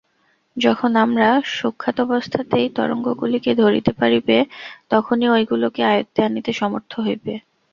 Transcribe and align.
যখন 0.57 0.91
আমরা 0.95 1.27
সূক্ষ্মাবস্থাতেই 1.51 2.67
তরঙ্গগুলিকে 2.69 3.51
ধরিতে 3.55 3.91
পারিবে, 3.93 4.37
তখনই 4.89 5.27
ঐগুলিকে 5.29 5.81
আয়ত্তে 5.83 6.19
আনিতে 6.23 6.51
সমর্থ 6.53 6.91
হইব। 6.99 7.25